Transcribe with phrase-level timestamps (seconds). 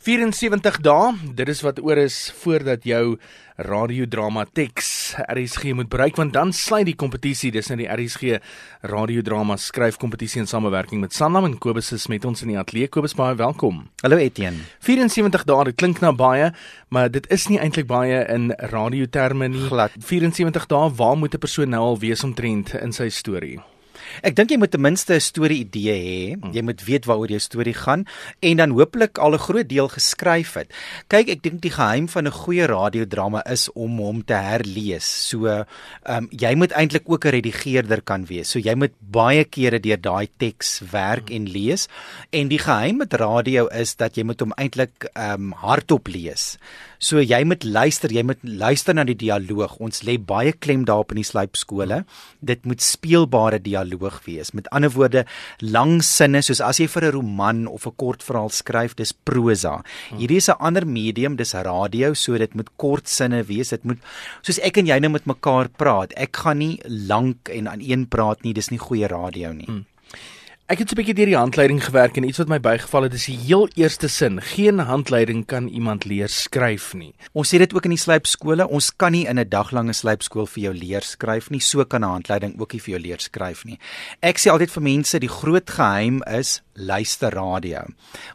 [0.00, 3.18] 74 dae, dit is wat oor is voordat jou
[3.60, 8.38] radiodrama teks RSG moet bereik want dan sluit die kompetisie dis nou die RSG
[8.88, 13.12] radiodrama skryfkompetisie in samewerking met Sanlam en Kobus is met ons in die ateljee Kobus
[13.18, 13.82] baie welkom.
[14.00, 14.64] Hallo Etienne.
[14.88, 16.48] 74 dae, dit klink nou baie,
[16.88, 19.66] maar dit is nie eintlik baie in radioterme nie.
[19.68, 20.00] Glad.
[20.00, 23.60] 74 dae, waar moet 'n persoon nou al wees omtrent in sy storie?
[24.22, 26.40] Ek dink jy moet ten minste 'n storie idee hê.
[26.40, 26.52] Hmm.
[26.52, 28.04] Jy moet weet waaroor jou storie gaan
[28.40, 30.72] en dan hopelik al 'n groot deel geskryf het.
[31.08, 35.28] Kyk, ek dink die geheim van 'n goeie radiodrama is om hom te herlees.
[35.28, 35.66] So, ehm
[36.06, 38.50] um, jy moet eintlik ook 'n redigeerder kan wees.
[38.50, 41.36] So jy moet baie kere deur daai teks werk hmm.
[41.36, 41.88] en lees.
[42.30, 46.58] En die geheim met radio is dat jy moet hom eintlik ehm um, hardop lees.
[47.00, 49.78] So jy moet luister, jy moet luister na die dialoog.
[49.80, 52.02] Ons lê baie klem daarop in die slypskole.
[52.44, 54.52] Dit moet speelbare dialoog wees.
[54.52, 55.24] Met ander woorde,
[55.64, 59.82] lang sinne soos as jy vir 'n roman of 'n kort verhaal skryf, dis prosa.
[60.12, 63.70] Hierdie is 'n ander medium, dis radio, so dit moet kort sinne wees.
[63.70, 63.98] Dit moet
[64.42, 66.12] soos ek en jy nou met mekaar praat.
[66.16, 69.66] Ek gaan nie lank en aan een praat nie, dis nie goeie radio nie.
[69.66, 69.86] Hmm.
[70.70, 73.24] Ek het 'n bietjie deur die handleiding gewerk en iets wat my bygeval het is
[73.24, 74.40] die heel eerste sin.
[74.40, 77.12] Geen handleiding kan iemand leer skryf nie.
[77.32, 78.68] Ons sê dit ook in die slypskole.
[78.68, 81.60] Ons kan nie in 'n daglange slypskool vir jou leer skryf nie.
[81.60, 83.78] So kan 'n handleiding ook nie vir jou leer skryf nie.
[84.22, 87.84] Ek sê altyd vir mense die groot geheim is luister radio.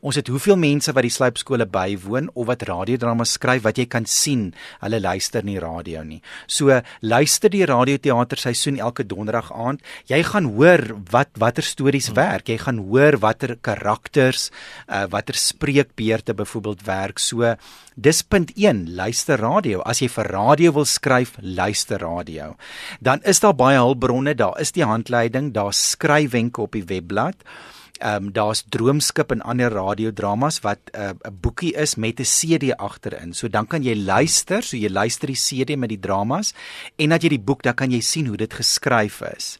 [0.02, 4.06] Ons het hoeveel mense wat die slypskole bywoon of wat radiodrama skryf wat jy kan
[4.06, 6.22] sien, hulle luister nie radio nie.
[6.48, 9.82] So luister die radioteater seisoen elke donderdag aand.
[10.06, 12.50] Jy gaan hoor wat watter stories hmm werk.
[12.50, 14.50] Jy gaan hoor watter karakters,
[14.88, 17.22] uh, watter spreekbeurte byvoorbeeld werk.
[17.22, 17.56] So
[17.96, 19.84] dis punt 1, luister radio.
[19.86, 22.56] As jy vir radio wil skryf, luister radio.
[23.00, 27.48] Dan is daar baie hulpbronne, daar is die handleiding, daar skryfwenke op die webblad.
[27.96, 32.76] Ehm um, daar's Droomskip en ander radiodramas wat 'n uh, boekie is met 'n CD
[32.76, 33.34] agterin.
[33.34, 36.54] So dan kan jy luister, so jy luister die CD met die dramas
[36.96, 39.58] en dat jy die boek dan kan jy sien hoe dit geskryf is.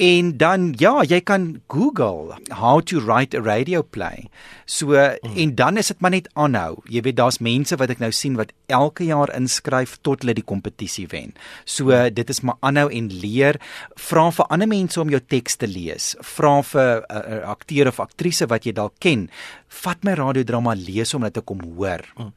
[0.00, 4.30] En dan ja, jy kan Google how to write a radio play.
[4.64, 5.36] So mm.
[5.36, 6.78] en dan is dit maar net aanhou.
[6.88, 10.46] Jy weet daar's mense wat ek nou sien wat elke jaar inskryf tot hulle die
[10.46, 11.34] kompetisie wen.
[11.68, 12.14] So mm.
[12.16, 13.60] dit is maar aanhou en leer.
[14.00, 16.14] Vra vir ander mense om jou teks te lees.
[16.24, 19.28] Vra vir 'n uh, uh, akteur of aktrise wat jy dalk ken.
[19.68, 22.00] Vat my radiodrama lees om dit te kom hoor.
[22.16, 22.32] Mm.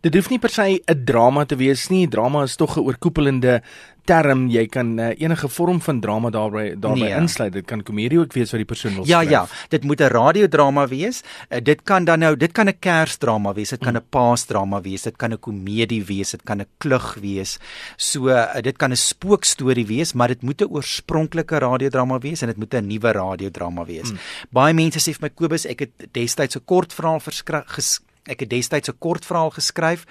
[0.00, 2.06] Dit hoef nie per se 'n drama te wees nie.
[2.06, 3.62] Drama is tog 'n oorkoepelende
[4.04, 4.48] term.
[4.48, 7.20] Jy kan uh, enige vorm van drama daarbey daarbey nee.
[7.20, 7.52] insluit.
[7.52, 9.30] Dit kan komedie ook wees wat die persoon wil ja, skryf.
[9.30, 9.68] Ja, ja.
[9.68, 11.22] Dit moet 'n radiodrama wees.
[11.48, 14.10] Uh, dit kan dan nou, dit kan 'n kersdrama wees, dit kan 'n mm.
[14.10, 17.58] paasdrama wees, dit kan 'n komedie wees, dit kan 'n klug wees.
[17.96, 22.48] So uh, dit kan 'n spookstorie wees, maar dit moet 'n oorspronklike radiodrama wees en
[22.48, 24.10] dit moet 'n nuwe radiodrama wees.
[24.12, 24.18] Mm.
[24.50, 28.00] Baie mense sê vir my Kobus, ek het destyds 'n kort verhaal verskryf
[28.30, 30.04] ek het destyds 'n kort verhaal geskryf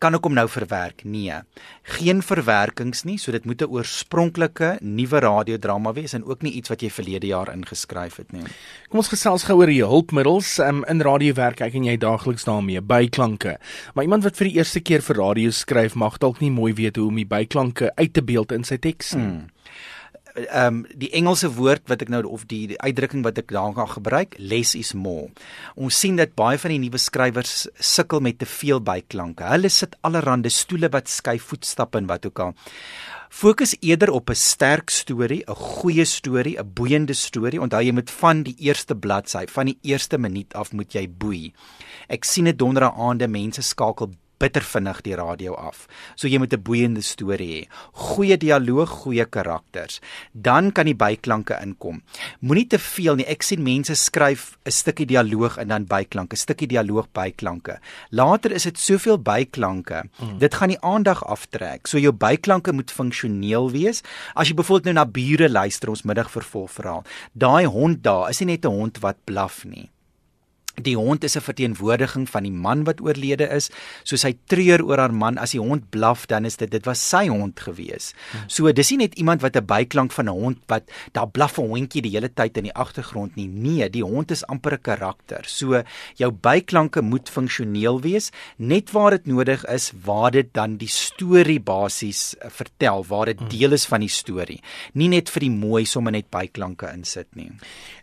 [0.00, 1.04] kan ek hom nou verwerk?
[1.04, 1.36] Nee.
[1.98, 6.68] Geen verwerkings nie, so dit moet 'n oorspronklike nuwe radiodrama wees en ook nie iets
[6.68, 8.44] wat jy verlede jaar ingeskryf het nie.
[8.88, 11.60] Kom ons gesels gou oor die hulpmiddels um, in radiowerk.
[11.60, 13.58] Ek en jy daagliks daarmee byklanke.
[13.94, 16.96] Maar iemand wat vir die eerste keer vir radio skryf, mag dalk nie mooi weet
[16.96, 19.24] hoe om die byklanke uit te beeld in sy teks nie.
[19.24, 19.48] Hmm
[20.48, 23.74] ehm um, die Engelse woord wat ek nou of die, die uitdrukking wat ek daar
[23.76, 25.30] gaan gebruik, less is more.
[25.76, 29.44] Ons sien dat baie van die nuwe skrywers sukkel met te veel byklanke.
[29.44, 32.54] Hulle sit allerhande stoele wat skuif, voetstappe en wat ook al.
[33.30, 37.60] Fokus eerder op 'n sterk storie, 'n goeie storie, 'n boeiende storie.
[37.60, 41.52] Onthou jy moet van die eerste bladsy, van die eerste minuut af moet jy boei.
[42.08, 45.86] Ek sien dit donderdae aande mense skakel bitter vinnig die radio af.
[46.16, 47.68] So jy moet 'n boeiende storie hê.
[47.92, 50.00] Goeie dialoog, goeie karakters.
[50.32, 52.02] Dan kan die byklanke inkom.
[52.40, 53.26] Moenie te veel nie.
[53.26, 57.78] Ek sien mense skryf 'n stukkie dialoog en dan byklanke, 'n stukkie dialoog byklanke.
[58.10, 60.08] Later is dit soveel byklanke.
[60.18, 60.38] Mm.
[60.38, 61.86] Dit gaan die aandag aftrek.
[61.86, 64.02] So jou byklanke moet funksioneel wees.
[64.34, 67.04] As jy byvoorbeeld nou na bure luister ons middag vervolgverhaal.
[67.32, 69.90] Daai hond daar is nie net 'n hond wat blaf nie.
[70.82, 73.70] Die hond is 'n verteenwoordiging van die man wat oorlede is.
[74.02, 77.08] Soos hy treur oor haar man, as die hond blaf, dan is dit dit was
[77.08, 78.14] sy hond gewees.
[78.46, 81.68] So dis nie net iemand wat 'n byklank van 'n hond wat daar blaf 'n
[81.68, 83.48] hondjie die hele tyd in die agtergrond nie.
[83.48, 85.42] Nee, die hond is amper 'n karakter.
[85.44, 85.82] So
[86.16, 91.60] jou byklanke moet funksioneel wees, net waar dit nodig is, waar dit dan die storie
[91.60, 94.60] basies uh, vertel, waar dit deel is van die storie.
[94.94, 97.50] Nie net vir die mooi sommer net byklanke insit nie.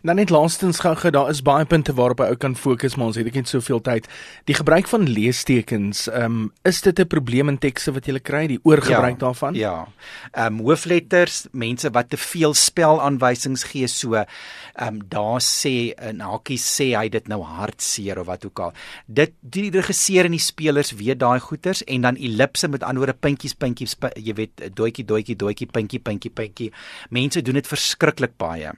[0.02, 3.18] Dan net laastens gou-gou, daar is baie punte waarop 'n ou kan fokus, maar ons
[3.18, 4.08] het net soveel tyd.
[4.48, 8.46] Die gebruik van leestekens, ehm um, is dit 'n probleem in tekste wat jy kry,
[8.46, 9.54] die oorgebruik ja, daarvan?
[9.54, 9.88] Ja.
[10.32, 14.26] Ehm um, hoofletters, mense wat te veel spelaanwysings gee, so ehm
[14.78, 18.72] um, daar sê 'n hakie sê hy dit nou hartseer of wat ook al.
[19.06, 23.54] Dit die regisseur en die spelers weet daai goeters en dan ellipse met anderwoorde puntjies
[23.54, 26.72] puntjies jy weet doetjie doetjie doetjie puntjie puntjie puntjie.
[27.10, 28.72] Mense doen dit verskriklik baie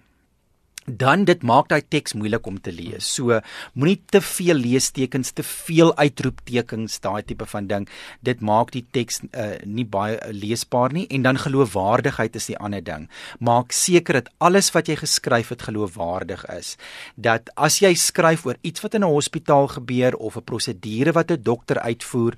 [0.97, 3.07] dan dit maak daai teks moeilik om te lees.
[3.07, 3.41] So
[3.75, 7.89] moenie te veel leestekens, te veel uitroeptekens, daai tipe van ding.
[8.27, 12.85] Dit maak die teks uh, nie baie leesbaar nie en dan geloofwaardigheid is die ander
[12.85, 13.09] ding.
[13.39, 16.77] Maak seker dat alles wat jy geskryf het geloofwaardig is.
[17.17, 21.31] Dat as jy skryf oor iets wat in 'n hospitaal gebeur of 'n prosedure wat
[21.31, 22.35] 'n dokter uitvoer,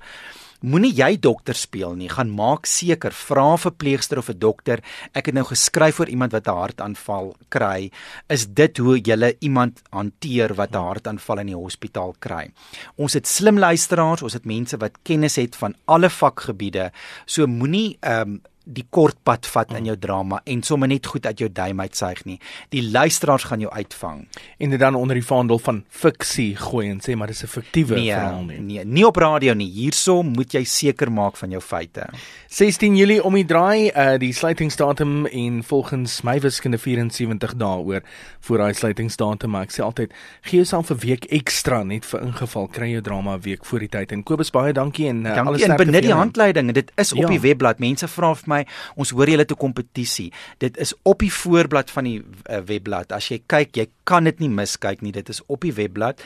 [0.63, 2.07] Moenie jy dokter speel nie.
[2.07, 4.79] Gaan maak seker, vra 'n verpleegster of 'n dokter.
[5.13, 7.91] Ek het nou geskryf vir iemand wat 'n hartaanval kry.
[8.29, 12.51] Is dit hoe jy iemand hanteer wat 'n hartaanval in die hospitaal kry?
[12.95, 16.91] Ons het slim luisteraars, ons het mense wat kennis het van alle vakgebiede.
[17.25, 21.25] So moenie ehm um, die kort pad vat in jou drama en sommer net goed
[21.25, 22.37] uit jou duim uitsuig nie.
[22.71, 24.23] Die luisteraars gaan jou uitvang.
[24.57, 27.95] En dit dan onder die vaandel van fiksie gooi en sê maar dis 'n fiktiewe
[27.95, 28.59] nee, verhaal nie.
[28.59, 29.69] Nee, nie op radio nie.
[29.69, 32.07] Hierso moet jy seker maak van jou feite.
[32.47, 38.01] 16 Julie om die draai, uh die sluitingsdatum en volgens my wiskunde 74 dae oor
[38.39, 42.67] voor daai sluitingsdatum, maar ek sê altyd gee jouself 'n week ekstra net vir ingeval
[42.67, 44.11] kry jou drama 'n week voor die tyd.
[44.11, 45.83] En Kobus baie dankie en uh, dankie, alles sterkte.
[45.83, 46.71] En benut die handleiding.
[46.71, 47.27] Dit is op ja.
[47.27, 47.79] die webblad.
[47.79, 48.61] Mense vra vir my,
[48.99, 50.29] ons hoor julle te kompetisie.
[50.63, 53.13] Dit is op die voorblad van die uh, webblad.
[53.15, 55.13] As jy kyk, jy kan dit nie miskyk nie.
[55.15, 56.21] Dit is op die webblad.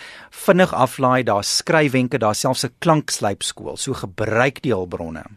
[0.46, 3.78] Vinnig aflaai, daar skryfwenke, daar selfs 'n klankslypskool.
[3.78, 5.28] So gebruik die hulpbronne.